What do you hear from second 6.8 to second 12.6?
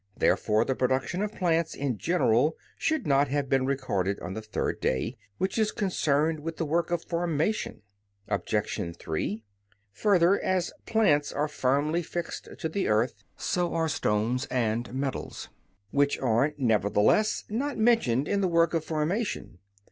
of formation. Obj. 3: Further, as plants are firmly fixed